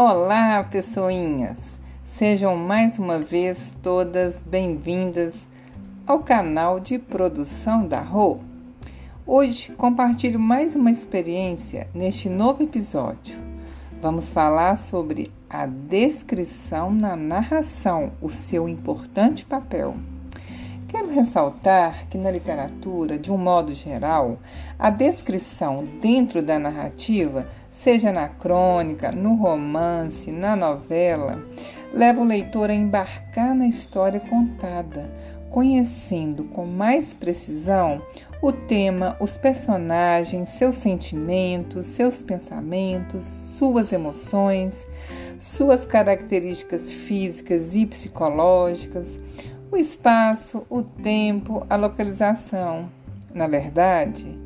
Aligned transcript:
Olá, 0.00 0.62
pessoinhas! 0.62 1.80
Sejam 2.04 2.54
mais 2.54 3.00
uma 3.00 3.18
vez 3.18 3.74
todas 3.82 4.44
bem-vindas 4.44 5.34
ao 6.06 6.20
canal 6.20 6.78
de 6.78 7.00
produção 7.00 7.84
da 7.84 8.00
Rô. 8.00 8.38
Hoje 9.26 9.72
compartilho 9.72 10.38
mais 10.38 10.76
uma 10.76 10.92
experiência 10.92 11.88
neste 11.92 12.28
novo 12.28 12.62
episódio. 12.62 13.40
Vamos 14.00 14.30
falar 14.30 14.78
sobre 14.78 15.32
a 15.50 15.66
descrição 15.66 16.92
na 16.92 17.16
narração, 17.16 18.12
o 18.22 18.30
seu 18.30 18.68
importante 18.68 19.44
papel. 19.44 19.96
Quero 20.88 21.10
ressaltar 21.10 22.08
que 22.08 22.16
na 22.16 22.30
literatura, 22.30 23.18
de 23.18 23.30
um 23.30 23.36
modo 23.36 23.74
geral, 23.74 24.38
a 24.78 24.88
descrição 24.88 25.84
dentro 26.00 26.40
da 26.40 26.58
narrativa, 26.58 27.46
seja 27.70 28.10
na 28.10 28.26
crônica, 28.26 29.12
no 29.12 29.34
romance, 29.34 30.32
na 30.32 30.56
novela, 30.56 31.44
leva 31.92 32.22
o 32.22 32.24
leitor 32.24 32.70
a 32.70 32.74
embarcar 32.74 33.54
na 33.54 33.68
história 33.68 34.18
contada, 34.18 35.10
conhecendo 35.50 36.44
com 36.44 36.64
mais 36.64 37.12
precisão 37.12 38.00
o 38.40 38.50
tema, 38.50 39.14
os 39.20 39.36
personagens, 39.36 40.48
seus 40.50 40.76
sentimentos, 40.76 41.86
seus 41.86 42.22
pensamentos, 42.22 43.26
suas 43.58 43.92
emoções, 43.92 44.88
suas 45.38 45.84
características 45.84 46.90
físicas 46.90 47.76
e 47.76 47.84
psicológicas, 47.84 49.20
o 49.70 49.76
espaço, 49.76 50.66
o 50.70 50.82
tempo, 50.82 51.66
a 51.68 51.76
localização. 51.76 52.90
Na 53.34 53.46
verdade, 53.46 54.38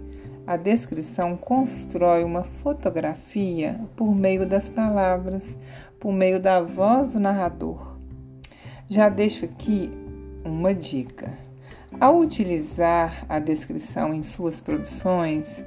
a 0.46 0.56
descrição 0.56 1.36
constrói 1.36 2.24
uma 2.24 2.42
fotografia 2.42 3.80
por 3.96 4.14
meio 4.14 4.46
das 4.46 4.68
palavras, 4.68 5.56
por 6.00 6.12
meio 6.12 6.40
da 6.40 6.60
voz 6.60 7.12
do 7.12 7.20
narrador. 7.20 7.96
Já 8.88 9.08
deixo 9.08 9.44
aqui 9.44 9.90
uma 10.44 10.74
dica. 10.74 11.32
Ao 12.00 12.18
utilizar 12.18 13.24
a 13.28 13.38
descrição 13.38 14.12
em 14.12 14.22
suas 14.22 14.60
produções, 14.60 15.64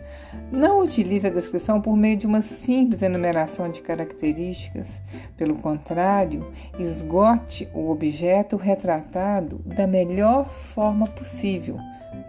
não 0.52 0.82
utilize 0.82 1.26
a 1.26 1.30
descrição 1.30 1.80
por 1.82 1.96
meio 1.96 2.18
de 2.18 2.28
uma 2.28 2.42
simples 2.42 3.02
enumeração 3.02 3.70
de 3.70 3.82
características. 3.82 5.02
Pelo 5.38 5.56
contrário, 5.56 6.52
esgote 6.78 7.70
o 7.74 7.90
objeto 7.90 8.58
retratado 8.58 9.60
da 9.60 9.88
melhor 9.88 10.50
forma 10.50 11.08
possível, 11.08 11.78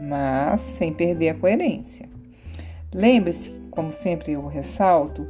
mas 0.01 0.61
sem 0.61 0.93
perder 0.93 1.31
a 1.31 1.35
coerência. 1.35 2.09
Lembre-se, 2.93 3.51
como 3.71 3.93
sempre 3.93 4.33
eu 4.33 4.47
ressalto, 4.47 5.27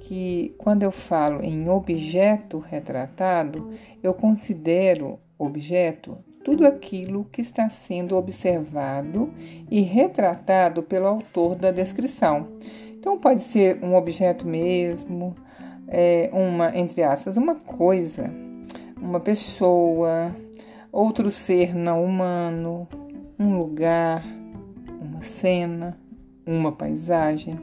que 0.00 0.54
quando 0.58 0.82
eu 0.82 0.90
falo 0.90 1.42
em 1.42 1.68
objeto 1.68 2.58
retratado, 2.58 3.72
eu 4.02 4.14
considero 4.14 5.18
objeto 5.38 6.18
tudo 6.44 6.66
aquilo 6.66 7.26
que 7.30 7.40
está 7.40 7.68
sendo 7.68 8.16
observado 8.16 9.32
e 9.70 9.80
retratado 9.80 10.82
pelo 10.82 11.06
autor 11.06 11.54
da 11.54 11.70
descrição. 11.70 12.48
Então, 12.92 13.18
pode 13.18 13.42
ser 13.42 13.82
um 13.82 13.94
objeto 13.94 14.46
mesmo, 14.46 15.34
é, 15.88 16.30
uma, 16.32 16.76
entre 16.76 17.02
aspas, 17.02 17.36
uma 17.36 17.54
coisa, 17.54 18.30
uma 18.96 19.20
pessoa, 19.20 20.34
outro 20.92 21.30
ser 21.30 21.74
não 21.74 22.04
humano, 22.04 22.86
um 23.38 23.58
lugar, 23.58 24.24
uma 25.00 25.22
cena, 25.22 25.98
uma 26.46 26.72
paisagem. 26.72 27.58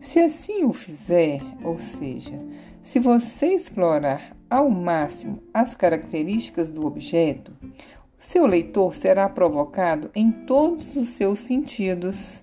Se 0.00 0.18
assim 0.18 0.64
o 0.64 0.72
fizer, 0.72 1.40
ou 1.62 1.78
seja, 1.78 2.38
se 2.82 2.98
você 2.98 3.54
explorar 3.54 4.36
ao 4.50 4.68
máximo 4.68 5.40
as 5.54 5.74
características 5.74 6.68
do 6.68 6.84
objeto, 6.84 7.52
seu 8.18 8.44
leitor 8.44 8.94
será 8.94 9.28
provocado 9.28 10.10
em 10.14 10.30
todos 10.30 10.96
os 10.96 11.10
seus 11.10 11.38
sentidos: 11.38 12.42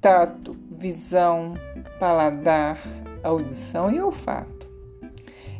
tato, 0.00 0.56
visão, 0.70 1.54
paladar, 1.98 2.78
audição 3.24 3.90
e 3.90 4.00
olfato. 4.00 4.70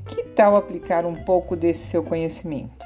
Que 0.06 0.22
tal 0.25 0.56
aplicar 0.56 1.06
um 1.06 1.24
pouco 1.24 1.56
desse 1.56 1.86
seu 1.86 2.03
conhecimento? 2.03 2.84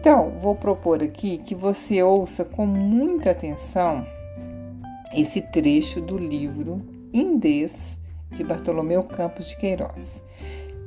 Então, 0.00 0.30
vou 0.38 0.54
propor 0.54 1.02
aqui 1.02 1.38
que 1.38 1.54
você 1.54 2.02
ouça 2.02 2.44
com 2.44 2.66
muita 2.66 3.30
atenção 3.30 4.06
esse 5.14 5.40
trecho 5.40 6.00
do 6.00 6.18
livro 6.18 6.82
Indês 7.12 7.96
de 8.30 8.42
Bartolomeu 8.42 9.02
Campos 9.04 9.46
de 9.46 9.56
Queiroz. 9.56 10.22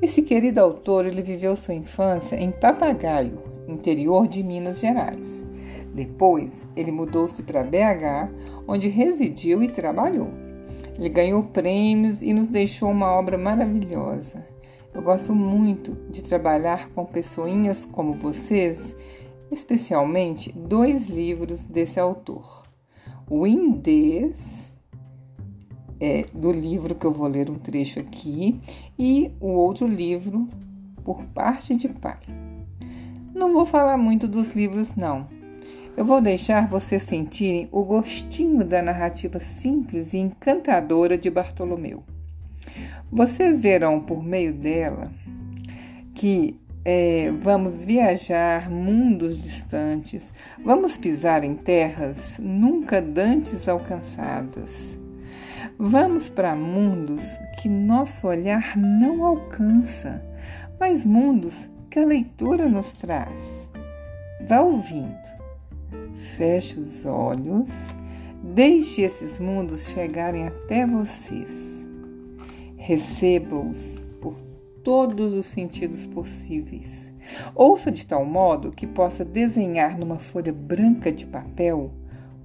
Esse 0.01 0.21
querido 0.21 0.59
autor 0.59 1.05
ele 1.05 1.21
viveu 1.21 1.55
sua 1.55 1.73
infância 1.73 2.35
em 2.35 2.51
Papagaio, 2.51 3.41
interior 3.67 4.27
de 4.27 4.43
Minas 4.43 4.79
Gerais. 4.79 5.47
Depois, 5.93 6.67
ele 6.75 6.91
mudou-se 6.91 7.41
para 7.41 7.63
BH, 7.63 8.31
onde 8.67 8.87
residiu 8.87 9.63
e 9.63 9.67
trabalhou. 9.67 10.29
Ele 10.97 11.09
ganhou 11.09 11.43
prêmios 11.43 12.21
e 12.21 12.33
nos 12.33 12.49
deixou 12.49 12.91
uma 12.91 13.11
obra 13.11 13.37
maravilhosa. 13.37 14.45
Eu 14.93 15.01
gosto 15.01 15.33
muito 15.33 15.97
de 16.09 16.23
trabalhar 16.23 16.89
com 16.89 17.05
pessoinhas 17.05 17.85
como 17.85 18.13
vocês, 18.13 18.95
especialmente 19.51 20.51
dois 20.51 21.07
livros 21.07 21.65
desse 21.65 21.99
autor 21.99 22.67
o 23.29 23.45
Indês, 23.45 24.66
é, 25.99 26.25
do 26.33 26.51
livro 26.51 26.95
que 26.95 27.05
eu 27.05 27.11
vou 27.11 27.27
ler 27.27 27.49
um 27.49 27.55
trecho 27.55 27.99
aqui, 27.99 28.59
e 28.97 29.31
o 29.39 29.47
outro 29.47 29.87
livro, 29.87 30.47
Por 31.03 31.23
Parte 31.25 31.75
de 31.75 31.87
Pai. 31.89 32.19
Não 33.33 33.53
vou 33.53 33.65
falar 33.65 33.97
muito 33.97 34.27
dos 34.27 34.55
livros, 34.55 34.95
não. 34.95 35.27
Eu 35.95 36.05
vou 36.05 36.21
deixar 36.21 36.67
vocês 36.67 37.01
sentirem 37.03 37.67
o 37.71 37.83
gostinho 37.83 38.63
da 38.63 38.81
narrativa 38.81 39.39
simples 39.39 40.13
e 40.13 40.17
encantadora 40.17 41.17
de 41.17 41.29
Bartolomeu. 41.29 42.03
Vocês 43.11 43.59
verão 43.59 43.99
por 43.99 44.23
meio 44.23 44.53
dela 44.53 45.11
que 46.13 46.59
é, 46.83 47.31
vamos 47.31 47.83
viajar 47.83 48.69
mundos 48.69 49.41
distantes, 49.41 50.31
vamos 50.63 50.97
pisar 50.97 51.43
em 51.43 51.53
terras 51.53 52.37
nunca 52.39 53.01
dantes 53.01 53.67
alcançadas. 53.67 54.71
Vamos 55.79 56.27
para 56.27 56.55
mundos 56.55 57.23
que 57.61 57.69
nosso 57.69 58.25
olhar 58.25 58.75
não 58.75 59.23
alcança, 59.23 60.25
mas 60.79 61.05
mundos 61.05 61.69
que 61.87 61.99
a 61.99 62.05
leitura 62.05 62.67
nos 62.67 62.93
traz. 62.93 63.39
Vá 64.41 64.59
ouvindo, 64.61 65.15
feche 66.35 66.79
os 66.79 67.05
olhos, 67.05 67.69
deixe 68.41 69.03
esses 69.03 69.39
mundos 69.39 69.85
chegarem 69.89 70.47
até 70.47 70.83
vocês. 70.83 71.87
Receba-os 72.75 74.03
todos 74.83 75.31
os 75.31 75.45
sentidos 75.45 76.07
possíveis. 76.07 77.13
Ouça 77.53 77.91
de 77.91 78.03
tal 78.03 78.25
modo 78.25 78.71
que 78.71 78.87
possa 78.87 79.23
desenhar 79.23 79.95
numa 79.95 80.17
folha 80.17 80.51
branca 80.51 81.11
de 81.11 81.27
papel 81.27 81.93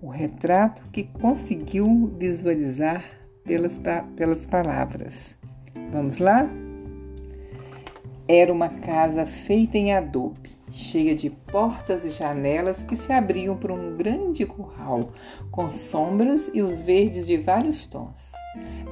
o 0.03 0.09
retrato 0.09 0.83
que 0.93 1.05
conseguiu 1.05 2.13
visualizar 2.19 3.22
pelas, 3.45 3.81
pelas 4.17 4.47
palavras. 4.47 5.37
Vamos 5.91 6.19
lá? 6.19 6.49
Era 8.29 8.53
uma 8.53 8.69
casa 8.69 9.27
feita 9.27 9.77
em 9.77 9.93
adobe, 9.93 10.51
cheia 10.71 11.15
de 11.15 11.29
portas 11.29 12.05
e 12.05 12.11
janelas 12.11 12.83
que 12.83 12.97
se 12.97 13.13
abriam 13.13 13.57
para 13.57 13.75
um 13.75 13.97
grande 13.97 14.47
curral, 14.47 15.13
com 15.51 15.69
sombras 15.69 16.51
e 16.55 16.63
os 16.63 16.81
verdes 16.81 17.27
de 17.27 17.37
vários 17.37 17.87
tons. 17.87 18.33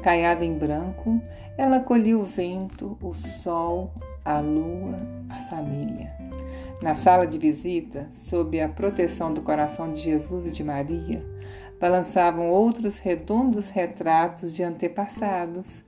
Caiada 0.03 0.45
em 0.45 0.59
branco, 0.59 1.21
ela 1.57 1.77
acolhia 1.77 2.19
o 2.19 2.23
vento, 2.23 2.99
o 3.03 3.15
sol, 3.15 3.93
a 4.25 4.41
lua, 4.41 4.99
a 5.29 5.35
família. 5.49 6.13
Na 6.83 6.95
sala 6.95 7.27
de 7.27 7.39
visita, 7.39 8.09
sob 8.11 8.61
a 8.61 8.69
proteção 8.69 9.33
do 9.33 9.43
coração 9.43 9.93
de 9.93 10.01
Jesus 10.01 10.47
e 10.47 10.51
de 10.51 10.65
Maria, 10.65 11.23
balançavam 11.81 12.51
outros 12.51 12.99
redondos 12.99 13.71
retratos 13.71 14.55
de 14.55 14.63
antepassados, 14.63 15.83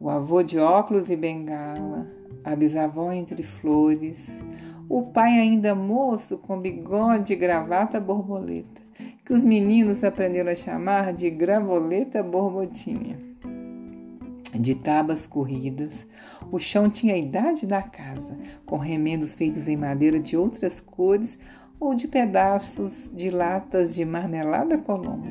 o 0.00 0.10
avô 0.10 0.42
de 0.42 0.58
óculos 0.58 1.08
e 1.08 1.16
bengala, 1.16 2.06
a 2.44 2.56
bisavó 2.56 3.12
entre 3.12 3.44
flores, 3.44 4.42
o 4.88 5.04
pai 5.04 5.38
ainda 5.38 5.74
moço 5.74 6.36
com 6.36 6.60
bigode 6.60 7.32
e 7.32 7.36
gravata 7.36 8.00
borboleta, 8.00 8.82
que 9.24 9.32
os 9.32 9.44
meninos 9.44 10.02
aprenderam 10.02 10.50
a 10.50 10.56
chamar 10.56 11.12
de 11.12 11.30
gravoleta 11.30 12.22
borbotinha 12.22 13.26
de 14.58 14.74
tábuas 14.74 15.26
corridas. 15.26 16.06
O 16.50 16.58
chão 16.58 16.88
tinha 16.88 17.14
a 17.14 17.18
idade 17.18 17.66
da 17.66 17.82
casa, 17.82 18.36
com 18.64 18.78
remendos 18.78 19.34
feitos 19.34 19.68
em 19.68 19.76
madeira 19.76 20.18
de 20.18 20.36
outras 20.36 20.80
cores 20.80 21.38
ou 21.78 21.94
de 21.94 22.08
pedaços 22.08 23.10
de 23.14 23.30
latas 23.30 23.94
de 23.94 24.04
marmelada 24.04 24.78
colombo. 24.78 25.28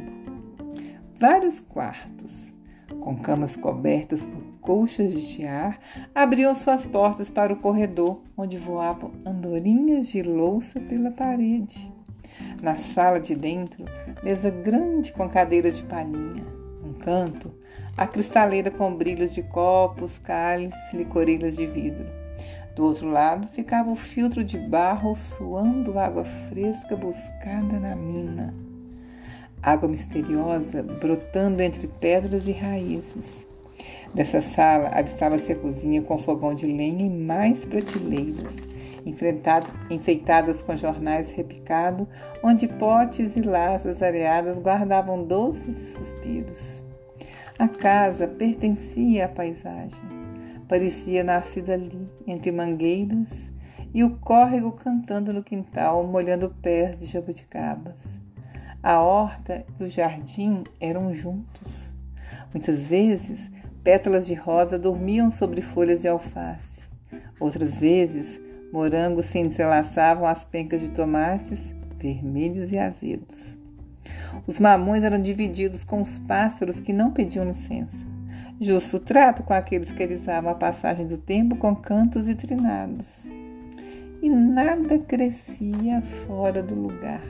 Vários 1.18 1.59
quartos, 1.59 2.56
com 3.00 3.15
camas 3.15 3.56
cobertas 3.56 4.25
por 4.25 4.44
colchas 4.62 5.13
de 5.13 5.25
tiar, 5.25 5.80
abriam 6.13 6.53
suas 6.56 6.86
portas 6.86 7.30
para 7.30 7.53
o 7.53 7.57
corredor, 7.57 8.21
onde 8.36 8.57
voavam 8.57 9.12
andorinhas 9.25 10.07
de 10.07 10.21
louça 10.21 10.80
pela 10.81 11.12
parede. 11.12 11.92
Na 12.62 12.75
sala 12.75 13.19
de 13.19 13.36
dentro, 13.36 13.86
mesa 14.24 14.50
grande 14.50 15.12
com 15.12 15.30
cadeiras 15.30 15.77
de 15.77 15.83
palhinha. 15.83 16.45
Um 16.83 16.94
canto, 16.94 17.53
a 17.95 18.06
cristaleira 18.06 18.69
com 18.69 18.94
brilhos 18.94 19.33
de 19.33 19.41
copos, 19.41 20.18
cálices, 20.18 20.94
licoreiras 20.94 21.56
de 21.56 21.65
vidro. 21.65 22.25
Do 22.75 22.83
outro 22.83 23.10
lado 23.10 23.48
ficava 23.48 23.89
o 23.89 23.95
filtro 23.95 24.44
de 24.44 24.57
barro 24.57 25.16
suando 25.16 25.98
água 25.98 26.25
fresca 26.25 26.95
buscada 26.95 27.80
na 27.80 27.95
mina. 27.95 28.54
Água 29.63 29.88
misteriosa 29.88 30.83
brotando 30.83 31.63
entre 31.63 31.88
pedras 31.88 32.48
e 32.48 32.51
raízes. 32.51 33.48
Dessa 34.13 34.42
sala 34.42 34.89
avistava-se 34.94 35.51
a 35.54 35.56
cozinha 35.56 36.01
com 36.01 36.18
fogão 36.18 36.54
de 36.54 36.66
lenha 36.66 37.06
e 37.06 37.10
mais 37.10 37.66
prateleiras 37.66 38.56
enfeitadas 39.89 40.62
com 40.62 40.75
jornais 40.75 41.30
repicados, 41.30 42.07
onde 42.42 42.68
potes 42.68 43.36
e 43.36 43.42
laças 43.42 44.01
areadas 44.01 44.57
guardavam 44.57 45.24
doces 45.24 45.68
e 45.68 45.92
suspiros. 45.94 46.83
A 47.57 47.68
casa 47.68 48.27
pertencia 48.27 49.25
à 49.25 49.30
paisagem. 49.30 50.25
Parecia 50.67 51.23
nascida 51.23 51.73
ali, 51.73 52.09
entre 52.25 52.51
mangueiras, 52.51 53.51
e 53.94 54.03
o 54.03 54.17
córrego 54.17 54.71
cantando 54.71 55.31
no 55.31 55.44
quintal, 55.44 56.06
molhando 56.06 56.53
pés 56.62 56.97
de 56.97 57.06
jabuticabas. 57.06 57.95
A 58.83 59.01
horta 59.01 59.65
e 59.79 59.83
o 59.83 59.89
jardim 59.89 60.63
eram 60.79 61.13
juntos. 61.13 61.95
Muitas 62.53 62.88
vezes, 62.88 63.50
pétalas 63.83 64.25
de 64.25 64.33
rosa 64.33 64.77
dormiam 64.77 65.31
sobre 65.31 65.62
folhas 65.62 66.01
de 66.01 66.07
alface. 66.07 66.83
Outras 67.39 67.77
vezes, 67.77 68.39
Morangos 68.71 69.27
se 69.27 69.39
entrelaçavam 69.39 70.27
às 70.27 70.44
pencas 70.44 70.81
de 70.81 70.91
tomates, 70.91 71.73
vermelhos 71.97 72.71
e 72.71 72.77
azedos. 72.77 73.57
Os 74.45 74.59
mamões 74.59 75.03
eram 75.03 75.21
divididos 75.21 75.83
com 75.83 76.01
os 76.01 76.17
pássaros 76.17 76.79
que 76.79 76.91
não 76.91 77.12
pediam 77.12 77.45
licença. 77.45 78.14
Justo 78.59 78.99
trato 78.99 79.43
com 79.43 79.53
aqueles 79.53 79.91
que 79.91 80.03
avisavam 80.03 80.51
a 80.51 80.55
passagem 80.55 81.07
do 81.07 81.17
tempo 81.17 81.55
com 81.55 81.75
cantos 81.75 82.27
e 82.27 82.35
trinados. 82.35 83.25
E 84.21 84.29
nada 84.29 84.97
crescia 84.99 86.01
fora 86.01 86.63
do 86.63 86.75
lugar. 86.75 87.21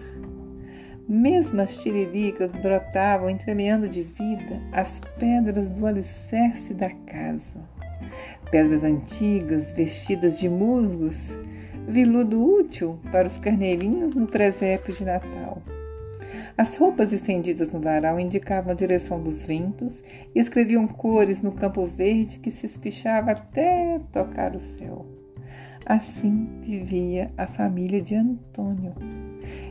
Mesmo 1.07 1.62
as 1.62 1.81
tiriricas 1.81 2.51
brotavam, 2.51 3.30
entremeando 3.30 3.88
de 3.88 4.01
vida, 4.01 4.62
as 4.72 5.01
pedras 5.18 5.69
do 5.69 5.86
alicerce 5.86 6.74
da 6.74 6.89
casa 6.89 7.75
pedras 8.56 8.83
antigas 8.83 9.74
vestidas 9.74 10.39
de 10.39 10.48
musgos, 10.48 11.18
viludo 11.88 12.42
útil 12.42 12.98
para 13.12 13.27
os 13.27 13.38
carneirinhos 13.38 14.16
no 14.16 14.25
presépio 14.25 14.94
de 14.94 15.04
Natal. 15.04 15.62
As 16.57 16.78
roupas 16.78 17.12
estendidas 17.12 17.72
no 17.72 17.80
varal 17.80 18.19
indicavam 18.19 18.72
a 18.72 18.75
direção 18.75 19.22
dos 19.22 19.46
ventos 19.46 20.04
e 20.34 20.40
escreviam 20.40 20.88
cores 20.88 21.42
no 21.42 21.52
campo 21.52 21.86
verde 21.86 22.40
que 22.40 22.50
se 22.50 22.66
espichava 22.66 23.31
até 23.31 24.00
tocar 24.12 24.56
o 24.56 24.60
céu. 24.60 25.06
Assim 25.86 26.48
vivia 26.62 27.31
a 27.38 27.46
família 27.46 28.02
de 28.02 28.16
Antônio. 28.16 28.94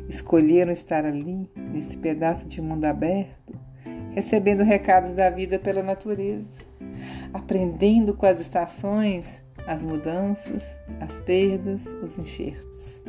Escolheram 0.09 0.71
estar 0.71 1.05
ali, 1.05 1.51
nesse 1.57 1.97
pedaço 1.97 2.47
de 2.47 2.61
mundo 2.61 2.85
aberto, 2.85 3.59
recebendo 4.13 4.63
recados 4.63 5.15
da 5.15 5.31
vida 5.31 5.59
pela 5.59 5.83
natureza 5.83 6.65
aprendendo 7.33 8.15
com 8.15 8.27
as 8.27 8.41
estações 8.41 9.43
as 9.67 9.83
mudanças, 9.83 10.63
as 11.01 11.13
perdas, 11.21 11.87
os 12.03 12.19
enxertos. 12.19 13.03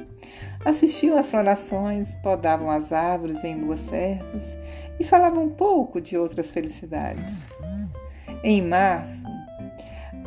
Assistiam 0.66 1.16
às 1.16 1.30
florações, 1.30 2.16
podavam 2.16 2.72
as 2.72 2.92
árvores 2.92 3.44
em 3.44 3.56
luas 3.56 3.82
certas 3.82 4.58
e 5.00 5.04
falavam 5.04 5.44
um 5.44 5.50
pouco 5.50 6.02
de 6.02 6.18
outras 6.18 6.50
felicidades. 6.50 7.32
Em 8.44 8.64
março, 8.64 9.24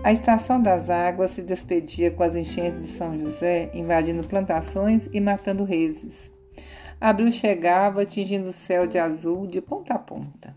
a 0.05 0.12
estação 0.12 0.62
das 0.62 0.88
águas 0.88 1.32
se 1.32 1.43
despedia 1.43 2.12
com 2.12 2.23
as 2.23 2.37
enchentes 2.37 2.81
de 2.81 2.87
São 2.87 3.19
José, 3.19 3.69
invadindo 3.75 4.26
plantações 4.26 5.08
e 5.12 5.20
matando 5.20 5.64
reses. 5.64 6.31
Abril 7.00 7.32
chegava, 7.32 8.02
atingindo 8.02 8.49
o 8.49 8.52
céu 8.52 8.87
de 8.87 8.96
azul 8.96 9.44
de 9.44 9.61
ponta 9.61 9.94
a 9.94 9.99
ponta. 9.99 10.55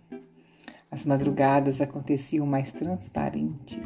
As 0.92 1.06
madrugadas 1.06 1.81
aconteciam 1.81 2.45
mais 2.45 2.72
transparentes. 2.72 3.81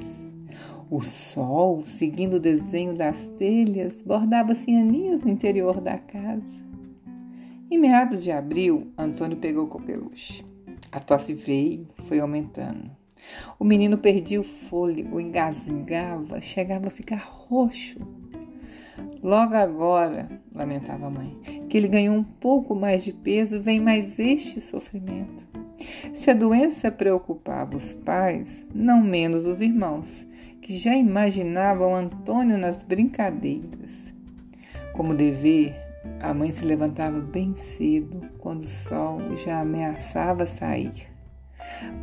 O 0.96 1.02
sol, 1.02 1.84
seguindo 1.84 2.36
o 2.36 2.40
desenho 2.40 2.96
das 2.96 3.18
telhas, 3.38 4.02
bordava-se 4.02 4.72
em 4.72 4.80
aninhos 4.80 5.22
no 5.22 5.30
interior 5.30 5.82
da 5.82 5.98
casa. 5.98 6.64
Em 7.70 7.78
meados 7.78 8.24
de 8.24 8.32
abril, 8.32 8.94
Antônio 8.98 9.36
pegou 9.36 9.68
coqueluche. 9.68 10.46
A 10.90 11.02
tosse 11.02 11.34
veio, 11.34 11.86
foi 12.06 12.22
aumentando. 12.22 12.90
O 13.60 13.66
menino 13.66 13.98
perdia 13.98 14.40
o 14.40 14.44
fôlego, 14.44 15.20
engasgava, 15.20 16.40
chegava 16.40 16.88
a 16.88 16.92
ficar 16.92 17.28
roxo. 17.30 18.00
Logo 19.22 19.54
agora, 19.54 20.30
lamentava 20.54 21.08
a 21.08 21.10
mãe, 21.10 21.38
que 21.68 21.76
ele 21.76 21.90
ganhou 21.90 22.16
um 22.16 22.24
pouco 22.24 22.74
mais 22.74 23.04
de 23.04 23.12
peso, 23.12 23.62
vem 23.62 23.82
mais 23.82 24.18
este 24.18 24.62
sofrimento. 24.62 25.55
Se 26.14 26.32
a 26.32 26.34
doença 26.34 26.92
preocupava 26.92 27.76
os 27.76 27.94
pais, 27.94 28.66
não 28.74 29.02
menos 29.02 29.46
os 29.46 29.62
irmãos, 29.62 30.26
que 30.62 30.78
já 30.78 30.96
imaginavam 30.96 31.96
Antônio 31.96 32.58
nas 32.58 32.82
brincadeiras. 32.82 34.14
Como 34.94 35.14
dever, 35.14 35.76
a 36.20 36.34
mãe 36.34 36.52
se 36.52 36.66
levantava 36.66 37.20
bem 37.20 37.54
cedo, 37.54 38.22
quando 38.40 38.64
o 38.64 38.68
sol 38.68 39.20
já 39.38 39.60
ameaçava 39.60 40.46
sair. 40.46 41.08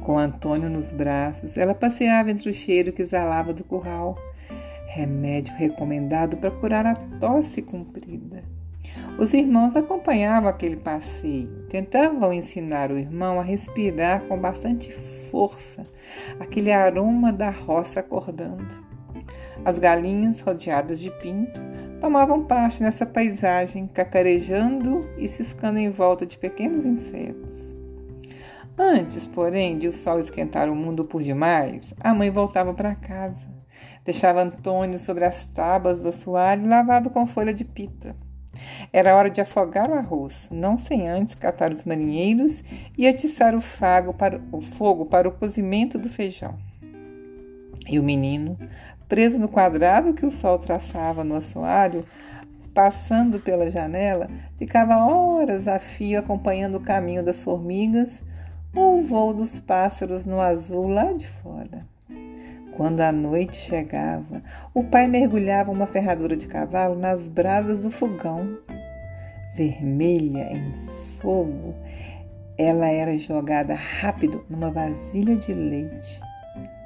Com 0.01 0.19
Antônio 0.19 0.69
nos 0.69 0.93
braços, 0.93 1.57
ela 1.57 1.75
passeava 1.75 2.31
entre 2.31 2.51
o 2.51 2.55
cheiro 2.55 2.93
que 2.93 3.03
exalava 3.03 3.53
do 3.53 3.65
curral, 3.65 4.17
remédio 4.87 5.55
recomendado 5.55 6.37
para 6.37 6.51
curar 6.51 6.87
a 6.87 6.95
tosse 6.95 7.63
comprida. 7.63 8.45
Os 9.19 9.35
irmãos 9.35 9.77
acompanhavam 9.77 10.49
aquele 10.49 10.77
passeio, 10.77 11.67
tentavam 11.69 12.33
ensinar 12.33 12.91
o 12.91 12.99
irmão 12.99 13.39
a 13.39 13.43
respirar 13.43 14.23
com 14.23 14.39
bastante 14.39 14.91
força 14.91 15.87
aquele 16.41 16.73
aroma 16.73 17.33
da 17.33 17.51
roça 17.51 18.01
acordando. 18.01 18.93
As 19.65 19.79
galinhas, 19.79 20.41
rodeadas 20.41 20.99
de 20.99 21.11
pinto, 21.11 21.61
tomavam 22.01 22.45
parte 22.45 22.83
nessa 22.83 23.07
paisagem, 23.07 23.87
cacarejando 23.87 25.09
e 25.17 25.29
ciscando 25.29 25.79
em 25.79 25.91
volta 25.91 26.27
de 26.27 26.37
pequenos 26.37 26.85
insetos. 26.85 27.71
Antes, 28.77 29.27
porém, 29.27 29.79
de 29.79 29.87
o 29.87 29.93
sol 29.93 30.19
esquentar 30.19 30.69
o 30.69 30.75
mundo 30.75 31.05
por 31.05 31.23
demais, 31.23 31.95
a 32.01 32.13
mãe 32.15 32.31
voltava 32.31 32.73
para 32.75 32.95
casa. 32.95 33.47
Deixava 34.05 34.43
Antônio 34.43 34.99
sobre 34.99 35.25
as 35.25 35.45
tábuas 35.45 36.03
do 36.03 36.09
assoalho 36.09 36.69
lavado 36.69 37.11
com 37.11 37.27
folha 37.27 37.53
de 37.53 37.65
pita. 37.65 38.17
Era 38.93 39.17
hora 39.17 39.31
de 39.31 39.41
afogar 39.41 39.91
o 39.91 39.95
arroz, 39.95 40.47
não 40.51 40.77
sem 40.77 41.09
antes 41.09 41.35
catar 41.35 41.71
os 41.71 41.85
marinheiros 41.85 42.63
e 42.97 43.07
atiçar 43.07 43.55
o, 43.55 43.61
fago 43.61 44.13
para, 44.13 44.41
o 44.51 44.61
fogo 44.61 45.07
para 45.07 45.29
o 45.29 45.33
cozimento 45.33 45.99
do 45.99 46.09
feijão. 46.09 46.57
E 47.89 47.99
o 47.99 48.03
menino, 48.03 48.57
preso 49.09 49.39
no 49.39 49.49
quadrado 49.49 50.15
que 50.15 50.27
o 50.27 50.31
sol 50.31 50.59
traçava 50.59 51.25
no 51.25 51.35
assoalho, 51.35 52.05
passando 52.73 53.39
pela 53.39 53.71
janela, 53.71 54.29
ficava 54.59 54.97
horas 55.07 55.69
a 55.69 55.79
fio 55.79 56.19
acompanhando 56.19 56.77
o 56.77 56.83
caminho 56.83 57.23
das 57.23 57.43
formigas 57.43 58.23
ou 58.75 58.99
o 58.99 59.03
voo 59.03 59.35
dos 59.35 59.61
pássaros 59.61 60.25
no 60.25 60.41
azul 60.41 60.89
lá 60.89 61.13
de 61.13 61.27
fora. 61.27 61.92
Quando 62.77 63.01
a 63.01 63.13
noite 63.13 63.57
chegava, 63.57 64.43
o 64.73 64.83
pai 64.83 65.07
mergulhava 65.07 65.71
uma 65.71 65.87
ferradura 65.87 66.37
de 66.37 66.47
cavalo 66.47 66.99
nas 66.99 67.29
brasas 67.29 67.83
do 67.83 67.91
fogão. 67.91 68.59
Vermelha 69.55 70.51
em 70.51 70.73
fogo, 71.21 71.75
ela 72.57 72.89
era 72.89 73.17
jogada 73.19 73.75
rápido 73.75 74.45
numa 74.49 74.71
vasilha 74.71 75.37
de 75.37 75.53
leite. 75.53 76.21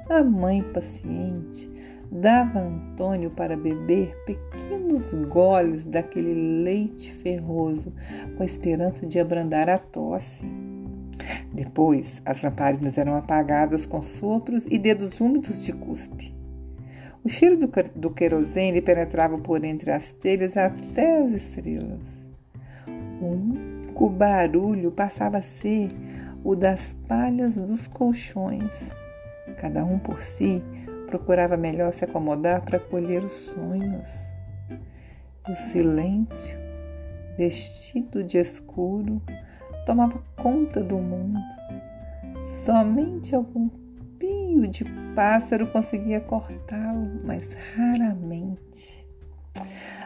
A 0.09 0.23
mãe 0.23 0.61
paciente 0.61 1.69
dava 2.11 2.59
a 2.59 2.63
Antônio 2.63 3.29
para 3.31 3.55
beber 3.55 4.13
pequenos 4.25 5.13
goles 5.29 5.85
daquele 5.85 6.63
leite 6.63 7.13
ferroso, 7.13 7.93
com 8.35 8.43
a 8.43 8.45
esperança 8.45 9.05
de 9.05 9.19
abrandar 9.19 9.69
a 9.69 9.77
tosse. 9.77 10.45
Depois, 11.53 12.21
as 12.25 12.43
lamparinas 12.43 12.97
eram 12.97 13.15
apagadas 13.15 13.85
com 13.85 14.01
sopros 14.01 14.65
e 14.67 14.77
dedos 14.77 15.19
úmidos 15.19 15.63
de 15.63 15.73
cuspe. 15.73 16.35
O 17.23 17.29
cheiro 17.29 17.57
do, 17.57 17.69
do 17.95 18.09
querosene 18.11 18.81
penetrava 18.81 19.37
por 19.37 19.63
entre 19.63 19.91
as 19.91 20.13
telhas 20.13 20.55
até 20.55 21.23
as 21.23 21.31
estrelas. 21.31 22.05
O 23.19 23.25
único 23.25 24.09
barulho 24.09 24.91
passava 24.91 25.39
a 25.39 25.41
ser 25.41 25.89
o 26.43 26.55
das 26.55 26.93
palhas 27.07 27.55
dos 27.55 27.87
colchões, 27.87 28.95
Cada 29.57 29.83
um 29.83 29.97
por 29.97 30.21
si 30.21 30.61
procurava 31.07 31.57
melhor 31.57 31.93
se 31.93 32.05
acomodar 32.05 32.61
para 32.61 32.79
colher 32.79 33.23
os 33.23 33.31
sonhos. 33.31 34.09
O 35.49 35.55
silêncio, 35.55 36.57
vestido 37.37 38.23
de 38.23 38.37
escuro, 38.37 39.21
tomava 39.87 40.21
conta 40.35 40.83
do 40.83 40.97
mundo. 40.97 41.39
Somente 42.43 43.33
algum 43.33 43.69
pio 44.19 44.67
de 44.67 44.83
pássaro 45.15 45.65
conseguia 45.67 46.19
cortá-lo, 46.19 47.21
mas 47.23 47.55
raramente. 47.73 49.07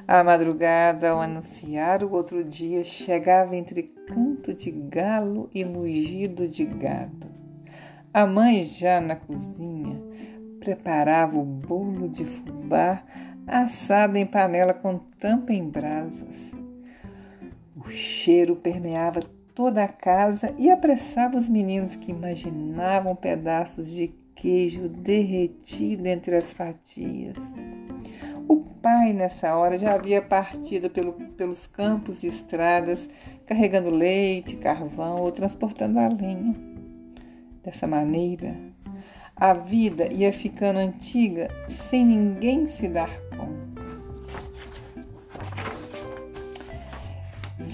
A 0.08 0.24
madrugada, 0.24 1.10
ao 1.10 1.20
anunciar 1.20 2.04
o 2.04 2.12
outro 2.14 2.44
dia, 2.44 2.84
chegava 2.84 3.56
entre 3.56 3.82
canto 4.06 4.54
de 4.54 4.70
galo 4.70 5.50
e 5.52 5.66
mugido 5.66 6.48
de 6.48 6.64
gado. 6.64 7.28
A 8.14 8.28
mãe, 8.28 8.64
já 8.64 9.02
na 9.02 9.16
cozinha, 9.16 10.00
preparava 10.60 11.40
o 11.40 11.44
bolo 11.44 12.08
de 12.08 12.24
fubá 12.24 13.04
assado 13.48 14.16
em 14.16 14.28
panela 14.28 14.76
com 14.76 15.00
tampa 15.18 15.54
em 15.54 15.68
brasas. 15.68 16.52
O 17.76 17.90
cheiro 17.90 18.56
permeava 18.56 19.22
toda 19.54 19.84
a 19.84 19.88
casa 19.88 20.54
e 20.58 20.70
apressava 20.70 21.38
os 21.38 21.50
meninos 21.50 21.96
que 21.96 22.12
imaginavam 22.12 23.16
pedaços 23.16 23.92
de 23.92 24.08
queijo 24.36 24.90
derretido 24.90 26.08
entre 26.08 26.36
as 26.36 26.52
fatias. 26.52 27.36
O 28.48 28.58
pai, 28.82 29.14
nessa 29.14 29.56
hora, 29.56 29.78
já 29.78 29.94
havia 29.94 30.22
partido 30.22 30.90
pelo, 30.90 31.14
pelos 31.38 31.68
campos 31.68 32.24
e 32.24 32.28
estradas, 32.28 33.08
carregando 33.46 33.90
leite, 33.90 34.58
carvão 34.58 35.22
ou 35.22 35.32
transportando 35.32 36.00
a 36.00 36.08
lenha. 36.08 36.54
Dessa 37.64 37.86
maneira, 37.86 38.56
a 39.36 39.54
vida 39.54 40.12
ia 40.12 40.34
ficando 40.34 40.80
antiga 40.80 41.50
sem 41.68 42.06
ninguém 42.06 42.66
se 42.66 42.88
dar 42.88 43.10
conta. 43.30 43.61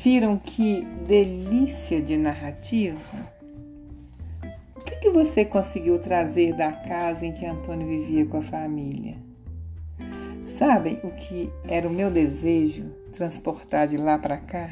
Viram 0.10 0.38
que 0.38 0.86
delícia 1.06 2.02
de 2.02 2.16
narrativa? 2.16 2.98
O 4.74 4.80
que, 4.80 4.96
que 4.96 5.10
você 5.10 5.44
conseguiu 5.44 6.00
trazer 6.00 6.54
da 6.54 6.72
casa 6.72 7.26
em 7.26 7.34
que 7.34 7.46
Antônio 7.46 7.86
vivia 7.86 8.26
com 8.26 8.38
a 8.38 8.42
família? 8.42 9.18
Sabem 10.46 10.98
o 11.04 11.10
que 11.10 11.52
era 11.68 11.86
o 11.86 11.92
meu 11.92 12.10
desejo 12.10 12.86
transportar 13.12 13.86
de 13.90 13.98
lá 13.98 14.18
para 14.18 14.38
cá? 14.38 14.70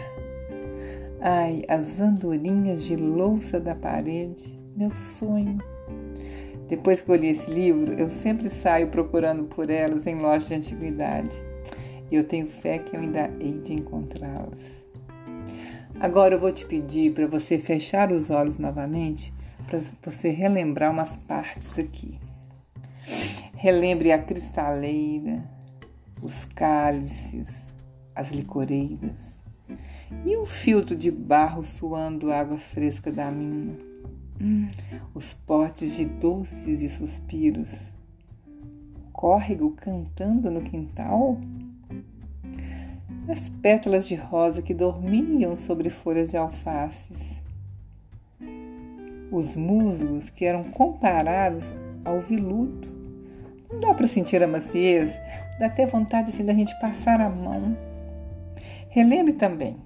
Ai, 1.20 1.64
as 1.68 2.00
andorinhas 2.00 2.86
de 2.86 2.96
louça 2.96 3.60
da 3.60 3.76
parede, 3.76 4.58
meu 4.74 4.90
sonho. 4.90 5.58
Depois 6.70 7.02
que 7.02 7.12
eu 7.12 7.16
li 7.16 7.28
esse 7.28 7.52
livro, 7.52 7.92
eu 7.96 8.08
sempre 8.08 8.50
saio 8.50 8.90
procurando 8.90 9.44
por 9.44 9.70
elas 9.70 10.08
em 10.08 10.16
lojas 10.16 10.48
de 10.48 10.56
antiguidade. 10.56 11.36
Eu 12.10 12.24
tenho 12.24 12.48
fé 12.48 12.80
que 12.80 12.96
eu 12.96 13.02
ainda 13.02 13.30
hei 13.42 13.60
de 13.60 13.74
encontrá-las. 13.74 14.85
Agora 16.00 16.36
eu 16.36 16.40
vou 16.40 16.52
te 16.52 16.66
pedir 16.66 17.14
para 17.14 17.28
você 17.28 17.58
fechar 17.58 18.12
os 18.12 18.30
olhos 18.30 18.58
novamente, 18.58 19.34
para 19.66 19.80
você 20.04 20.30
relembrar 20.30 20.92
umas 20.92 21.18
partes 21.18 21.80
aqui. 21.80 22.20
Relembre 23.54 24.12
a 24.12 24.20
cristaleira, 24.20 25.44
os 26.22 26.46
cálices, 26.46 27.48
as 28.14 28.30
licoreiras 28.30 29.36
e 30.26 30.38
um 30.38 30.46
filtro 30.46 30.96
de 30.96 31.10
barro 31.10 31.64
suando 31.64 32.32
água 32.32 32.58
fresca 32.58 33.12
da 33.12 33.32
mina. 33.32 33.76
Hum, 34.40 34.68
os 35.14 35.34
potes 35.34 35.96
de 35.96 36.06
doces 36.06 36.82
e 36.82 36.90
suspiros. 36.90 37.72
Córrego 39.12 39.72
cantando 39.72 40.52
no 40.52 40.62
quintal. 40.62 41.40
As 43.28 43.50
pétalas 43.50 44.08
de 44.08 44.16
rosa 44.16 44.62
que 44.62 44.74
dormiam 44.74 45.58
sobre 45.58 45.90
folhas 45.90 46.30
de 46.30 46.38
alfaces. 46.38 47.42
Os 49.32 49.56
musgos 49.56 50.30
que 50.30 50.46
eram 50.46 50.64
comparados 50.64 51.64
ao 52.04 52.22
viludo. 52.22 52.88
Não 53.72 53.80
dá 53.80 53.94
para 53.94 54.08
sentir 54.08 54.44
a 54.44 54.48
maciez 54.48 55.12
Dá 55.58 55.68
até 55.68 55.86
vontade 55.86 56.30
assim, 56.30 56.44
da 56.44 56.54
gente 56.54 56.78
passar 56.80 57.22
a 57.22 57.30
mão. 57.30 57.78
Relembre 58.90 59.34
também 59.34 59.78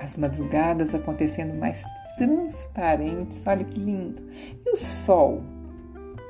as 0.00 0.16
madrugadas 0.16 0.94
acontecendo 0.94 1.54
mais 1.54 1.82
transparentes. 2.16 3.42
Olha 3.46 3.64
que 3.64 3.78
lindo. 3.78 4.22
E 4.64 4.70
o 4.70 4.76
sol, 4.76 5.42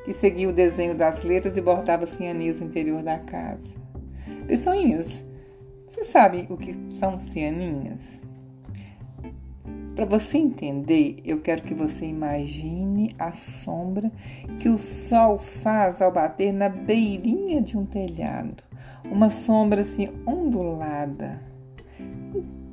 que 0.05 0.13
seguia 0.13 0.49
o 0.49 0.53
desenho 0.53 0.95
das 0.95 1.23
letras 1.23 1.57
e 1.57 1.61
bordava 1.61 2.05
assim 2.05 2.29
anis 2.29 2.59
no 2.59 2.67
interior 2.67 3.03
da 3.03 3.19
casa. 3.19 3.69
Pessoinhas, 4.47 5.23
vocês 5.97 6.09
sabem 6.09 6.47
o 6.51 6.59
que 6.59 6.75
são 6.99 7.19
cianinhas? 7.19 8.03
Para 9.95 10.05
você 10.05 10.37
entender, 10.37 11.23
eu 11.25 11.41
quero 11.41 11.63
que 11.63 11.73
você 11.73 12.05
imagine 12.05 13.17
a 13.19 13.33
sombra 13.33 14.13
que 14.61 14.69
o 14.69 14.79
sol 14.79 15.39
faz 15.39 16.03
ao 16.03 16.13
bater 16.13 16.53
na 16.53 16.69
beirinha 16.69 17.63
de 17.63 17.79
um 17.79 17.87
telhado, 17.87 18.63
uma 19.11 19.31
sombra 19.31 19.81
assim 19.81 20.11
ondulada. 20.27 21.41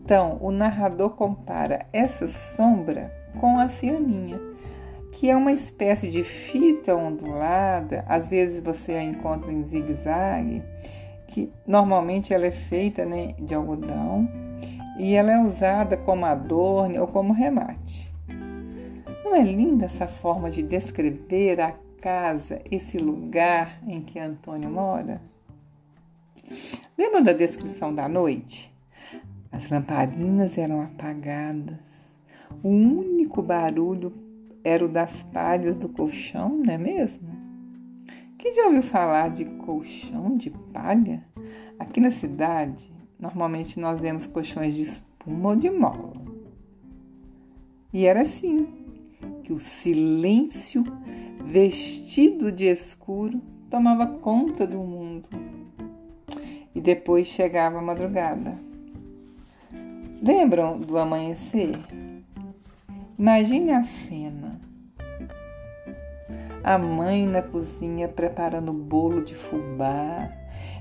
Então, 0.03 0.37
o 0.41 0.51
narrador 0.51 1.11
compara 1.11 1.85
essa 1.93 2.27
sombra 2.27 3.09
com 3.39 3.57
a 3.57 3.69
cianinha, 3.69 4.37
que 5.13 5.29
é 5.29 5.35
uma 5.37 5.53
espécie 5.53 6.09
de 6.09 6.25
fita 6.25 6.93
ondulada, 6.93 8.03
às 8.05 8.27
vezes 8.27 8.61
você 8.61 8.91
a 8.91 9.01
encontra 9.01 9.49
em 9.49 9.63
zigue-zague, 9.63 10.61
que 11.33 11.51
normalmente 11.65 12.31
ela 12.31 12.45
é 12.45 12.51
feita 12.51 13.03
né, 13.03 13.33
de 13.39 13.55
algodão 13.55 14.29
e 14.99 15.15
ela 15.15 15.31
é 15.31 15.39
usada 15.39 15.97
como 15.97 16.27
adorno 16.27 17.01
ou 17.01 17.07
como 17.07 17.33
remate. 17.33 18.13
Não 19.25 19.35
é 19.35 19.41
linda 19.41 19.85
essa 19.85 20.07
forma 20.07 20.51
de 20.51 20.61
descrever 20.61 21.59
a 21.59 21.73
casa, 21.99 22.61
esse 22.69 22.99
lugar 22.99 23.79
em 23.87 23.99
que 24.01 24.19
Antônio 24.19 24.69
mora? 24.69 25.19
Lembra 26.95 27.23
da 27.23 27.33
descrição 27.33 27.95
da 27.95 28.07
noite? 28.07 28.71
As 29.51 29.67
lamparinas 29.71 30.55
eram 30.55 30.81
apagadas. 30.81 31.79
O 32.61 32.69
único 32.69 33.41
barulho 33.41 34.13
era 34.63 34.85
o 34.85 34.87
das 34.87 35.23
palhas 35.23 35.75
do 35.75 35.89
colchão, 35.89 36.61
não 36.63 36.71
é 36.71 36.77
mesmo? 36.77 37.32
Quem 38.43 38.53
já 38.53 38.65
ouviu 38.65 38.83
falar 38.83 39.29
de 39.29 39.45
colchão 39.45 40.35
de 40.35 40.49
palha? 40.49 41.23
Aqui 41.79 42.01
na 42.01 42.11
cidade, 42.11 42.93
Normalmente 43.23 43.79
nós 43.79 44.01
vemos 44.01 44.27
colchões 44.27 44.75
de 44.75 44.81
espuma 44.81 45.51
ou 45.51 45.55
de 45.55 45.69
mola. 45.69 46.11
E 47.93 48.05
era 48.05 48.23
assim 48.23 48.67
que 49.45 49.53
o 49.53 49.59
silêncio, 49.59 50.83
vestido 51.41 52.51
de 52.51 52.65
escuro, 52.65 53.41
tomava 53.69 54.05
conta 54.05 54.67
do 54.67 54.79
mundo. 54.79 55.29
E 56.75 56.81
depois 56.81 57.27
chegava 57.27 57.79
a 57.79 57.81
madrugada. 57.81 58.59
Lembram 60.21 60.77
do 60.77 60.97
amanhecer? 60.97 61.79
Imagine 63.17 63.71
a 63.71 63.83
cena. 63.83 64.59
A 66.63 66.77
mãe 66.77 67.27
na 67.27 67.41
cozinha 67.41 68.07
preparando 68.07 68.71
bolo 68.71 69.23
de 69.23 69.35
fubá, 69.35 70.31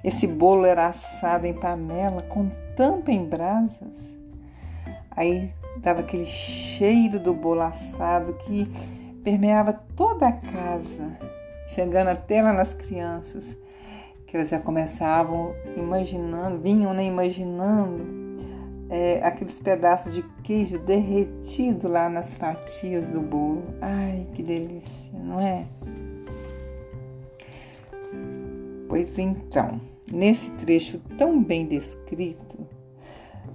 esse 0.04 0.28
bolo 0.28 0.64
era 0.64 0.86
assado 0.86 1.44
em 1.44 1.54
panela 1.54 2.22
com 2.22 2.48
tampa 2.76 3.10
em 3.10 3.24
brasas. 3.24 3.96
Aí 5.10 5.52
dava 5.78 6.00
aquele 6.00 6.24
cheiro 6.24 7.18
do 7.18 7.34
bolo 7.34 7.62
assado 7.62 8.34
que 8.34 8.70
permeava 9.24 9.72
toda 9.96 10.28
a 10.28 10.32
casa, 10.32 11.18
chegando 11.66 12.08
até 12.08 12.40
lá 12.42 12.52
nas 12.52 12.72
crianças, 12.74 13.44
que 14.26 14.36
elas 14.36 14.50
já 14.50 14.60
começavam 14.60 15.52
imaginando, 15.76 16.60
vinham 16.60 16.94
né, 16.94 17.04
imaginando 17.04 18.21
é, 18.92 19.24
aqueles 19.24 19.54
pedaços 19.54 20.12
de 20.12 20.22
queijo 20.44 20.78
derretido 20.78 21.88
lá 21.88 22.10
nas 22.10 22.34
fatias 22.34 23.08
do 23.08 23.22
bolo. 23.22 23.64
Ai, 23.80 24.26
que 24.34 24.42
delícia, 24.42 25.18
não 25.18 25.40
é? 25.40 25.64
Pois 28.86 29.18
então, 29.18 29.80
nesse 30.12 30.50
trecho 30.52 30.98
tão 31.16 31.42
bem 31.42 31.66
descrito, 31.66 32.66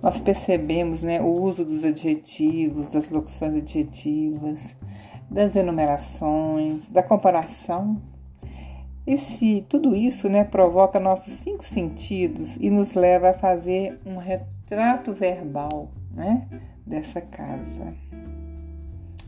nós 0.01 0.19
percebemos 0.19 1.03
né, 1.03 1.21
o 1.21 1.27
uso 1.27 1.63
dos 1.63 1.83
adjetivos, 1.83 2.91
das 2.91 3.11
locuções 3.11 3.53
adjetivas, 3.53 4.59
das 5.29 5.55
enumerações, 5.55 6.89
da 6.89 7.03
comparação. 7.03 8.01
Esse, 9.05 9.63
tudo 9.69 9.95
isso 9.95 10.27
né, 10.29 10.43
provoca 10.43 10.99
nossos 10.99 11.33
cinco 11.33 11.63
sentidos 11.63 12.57
e 12.59 12.71
nos 12.71 12.95
leva 12.95 13.29
a 13.29 13.33
fazer 13.33 13.99
um 14.03 14.17
retrato 14.67 15.13
verbal 15.13 15.89
né, 16.13 16.45
dessa 16.85 17.21
casa. 17.21 17.93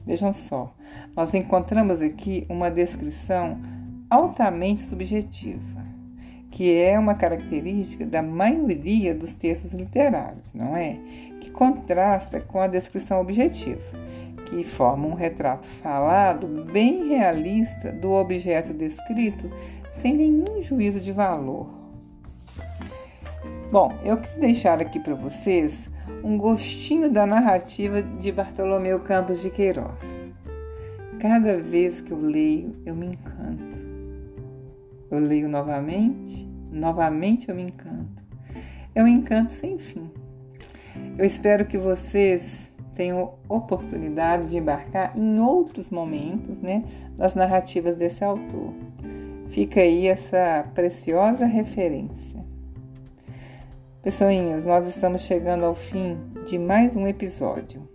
Vejam 0.06 0.34
só, 0.34 0.74
nós 1.16 1.34
encontramos 1.34 2.02
aqui 2.02 2.46
uma 2.50 2.70
descrição 2.70 3.58
altamente 4.10 4.82
subjetiva, 4.82 5.82
que 6.52 6.76
é 6.76 7.00
uma 7.00 7.16
característica 7.16 8.06
da 8.06 8.22
maioria 8.22 9.16
dos 9.16 9.34
textos 9.34 9.72
literários, 9.72 10.54
não 10.54 10.76
é? 10.76 10.98
Que 11.40 11.50
contrasta 11.50 12.42
com 12.42 12.60
a 12.60 12.68
descrição 12.68 13.22
objetiva, 13.22 13.98
que 14.46 14.62
forma 14.66 15.08
um 15.08 15.14
retrato 15.14 15.68
falado 15.68 16.48
bem 16.66 17.08
realista 17.10 17.94
do 17.94 18.12
objeto 18.12 18.74
descrito, 18.74 19.50
sem 19.90 20.14
nenhum 20.14 20.62
juízo 20.62 21.00
de 21.00 21.14
valor. 21.14 21.79
Bom, 23.72 23.94
eu 24.04 24.18
quis 24.18 24.36
deixar 24.38 24.82
aqui 24.82 25.00
para 25.00 25.14
vocês 25.14 25.88
um 26.24 26.40
gostinho 26.40 27.12
da 27.12 27.28
narrativa 27.28 28.02
de 28.02 28.32
Bartolomeu 28.32 29.00
Campos 29.00 29.44
de 29.44 29.52
Queiroz. 29.52 29.94
Cada 31.20 31.56
vez 31.56 32.02
que 32.02 32.12
eu 32.12 32.20
leio, 32.20 32.76
eu 32.84 32.96
me 32.96 33.06
encanto. 33.06 33.78
Eu 35.12 35.20
leio 35.20 35.48
novamente, 35.48 36.50
novamente 36.72 37.50
eu 37.50 37.54
me 37.54 37.62
encanto. 37.62 38.24
É 38.96 39.04
um 39.04 39.08
encanto 39.08 39.52
sem 39.52 39.78
fim. 39.78 40.10
Eu 41.16 41.24
espero 41.24 41.64
que 41.64 41.78
vocês 41.78 42.72
tenham 42.96 43.36
oportunidade 43.48 44.50
de 44.50 44.58
embarcar 44.58 45.16
em 45.16 45.40
outros 45.40 45.92
momentos, 45.92 46.60
né, 46.60 46.84
das 47.16 47.36
narrativas 47.36 47.96
desse 47.96 48.24
autor. 48.24 48.74
Fica 49.50 49.80
aí 49.80 50.08
essa 50.08 50.66
preciosa 50.74 51.46
referência. 51.46 52.39
Pessoinhas, 54.02 54.64
nós 54.64 54.88
estamos 54.88 55.24
chegando 55.24 55.66
ao 55.66 55.76
fim 55.76 56.18
de 56.48 56.58
mais 56.58 56.96
um 56.96 57.06
episódio. 57.06 57.86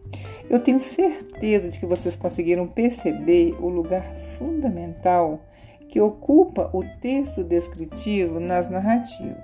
Eu 0.51 0.59
tenho 0.59 0.79
certeza 0.79 1.71
de 1.71 1.79
que 1.81 1.87
vocês 1.87 2.15
conseguiram 2.15 2.69
perceber 2.69 3.57
o 3.59 3.71
lugar 3.71 4.05
fundamental 4.37 5.43
que 5.89 5.99
ocupa 5.99 6.69
o 6.75 6.85
texto 7.01 7.43
descritivo 7.43 8.39
nas 8.39 8.69
narrativas. 8.69 9.39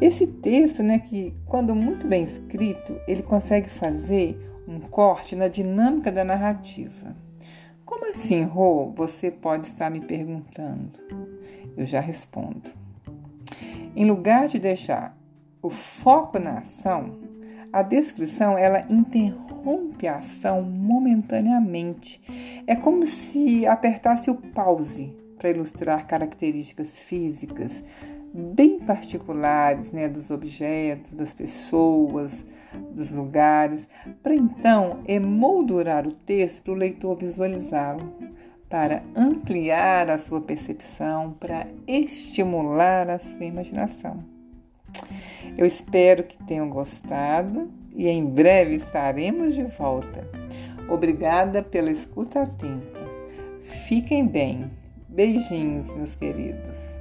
Esse 0.00 0.26
texto, 0.26 0.82
né, 0.82 0.98
que 0.98 1.32
quando 1.46 1.76
muito 1.76 2.08
bem 2.08 2.24
escrito, 2.24 3.00
ele 3.06 3.22
consegue 3.22 3.70
fazer 3.70 4.36
um 4.66 4.80
corte 4.80 5.36
na 5.36 5.46
dinâmica 5.46 6.10
da 6.10 6.24
narrativa. 6.24 7.14
Como 7.84 8.10
assim, 8.10 8.42
Rô? 8.42 8.92
Você 8.96 9.30
pode 9.30 9.68
estar 9.68 9.90
me 9.92 10.00
perguntando. 10.00 10.98
Eu 11.76 11.86
já 11.86 12.00
respondo. 12.00 12.68
Em 13.94 14.04
lugar 14.04 14.48
de 14.48 14.58
deixar 14.58 15.16
o 15.62 15.70
foco 15.70 16.38
na 16.38 16.58
ação, 16.58 17.18
a 17.72 17.82
descrição 17.82 18.56
ela 18.56 18.86
interrompe 18.88 20.06
a 20.06 20.16
ação 20.16 20.62
momentaneamente. 20.62 22.20
É 22.66 22.74
como 22.74 23.04
se 23.04 23.66
apertasse 23.66 24.30
o 24.30 24.34
pause 24.34 25.14
para 25.36 25.50
ilustrar 25.50 26.06
características 26.06 26.98
físicas 26.98 27.82
bem 28.32 28.78
particulares 28.78 29.92
né, 29.92 30.08
dos 30.08 30.30
objetos, 30.30 31.12
das 31.12 31.32
pessoas, 31.32 32.44
dos 32.92 33.10
lugares, 33.10 33.88
para 34.22 34.34
então 34.34 35.02
emoldurar 35.06 36.06
o 36.06 36.12
texto 36.12 36.62
para 36.62 36.72
o 36.72 36.76
leitor 36.76 37.16
visualizá-lo, 37.16 38.12
para 38.68 39.02
ampliar 39.14 40.10
a 40.10 40.18
sua 40.18 40.40
percepção, 40.40 41.32
para 41.32 41.66
estimular 41.86 43.08
a 43.08 43.18
sua 43.18 43.44
imaginação. 43.44 44.35
Eu 45.56 45.64
espero 45.64 46.22
que 46.24 46.36
tenham 46.44 46.68
gostado 46.68 47.70
e 47.94 48.08
em 48.08 48.24
breve 48.26 48.74
estaremos 48.74 49.54
de 49.54 49.64
volta. 49.64 50.28
Obrigada 50.88 51.62
pela 51.62 51.90
escuta 51.90 52.42
atenta. 52.42 53.00
Fiquem 53.88 54.26
bem. 54.26 54.70
Beijinhos, 55.08 55.94
meus 55.94 56.14
queridos. 56.14 56.95